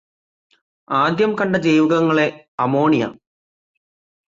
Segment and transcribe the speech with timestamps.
[0.87, 2.27] ആദ്യം കണ്ട ജൈവകങ്ങളെ
[2.59, 3.03] അമോണിയ